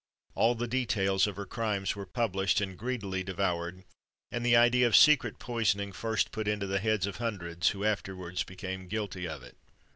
All 0.33 0.55
the 0.55 0.67
details 0.67 1.27
of 1.27 1.35
her 1.35 1.45
crimes 1.45 1.95
were 1.95 2.07
published, 2.07 2.59
and 2.59 2.75
greedily 2.75 3.23
devoured; 3.23 3.83
and 4.31 4.43
the 4.43 4.55
idea 4.55 4.87
of 4.87 4.95
secret 4.95 5.37
poisoning 5.37 5.91
first 5.91 6.31
put 6.31 6.47
into 6.47 6.65
the 6.65 6.79
heads 6.79 7.05
of 7.05 7.17
hundreds, 7.17 7.69
who 7.69 7.85
afterwards 7.85 8.43
became 8.43 8.87
guilty 8.87 9.27
of 9.27 9.43
it. 9.43 9.57